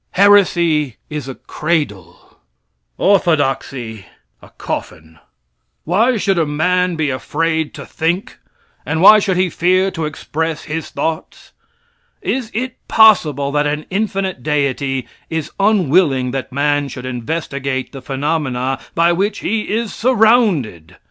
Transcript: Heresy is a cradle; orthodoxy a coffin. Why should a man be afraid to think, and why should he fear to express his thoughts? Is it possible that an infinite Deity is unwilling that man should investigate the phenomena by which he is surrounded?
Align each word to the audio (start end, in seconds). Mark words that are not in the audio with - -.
Heresy 0.13 0.95
is 1.11 1.27
a 1.27 1.35
cradle; 1.35 2.39
orthodoxy 2.97 4.07
a 4.41 4.49
coffin. 4.49 5.19
Why 5.83 6.17
should 6.17 6.39
a 6.39 6.45
man 6.47 6.95
be 6.95 7.11
afraid 7.11 7.75
to 7.75 7.85
think, 7.85 8.39
and 8.83 9.03
why 9.03 9.19
should 9.19 9.37
he 9.37 9.51
fear 9.51 9.91
to 9.91 10.05
express 10.05 10.63
his 10.63 10.89
thoughts? 10.89 11.51
Is 12.19 12.49
it 12.55 12.77
possible 12.87 13.51
that 13.51 13.67
an 13.67 13.85
infinite 13.91 14.41
Deity 14.41 15.07
is 15.29 15.51
unwilling 15.59 16.31
that 16.31 16.51
man 16.51 16.87
should 16.87 17.05
investigate 17.05 17.91
the 17.91 18.01
phenomena 18.01 18.79
by 18.95 19.11
which 19.11 19.41
he 19.41 19.69
is 19.69 19.93
surrounded? 19.93 20.97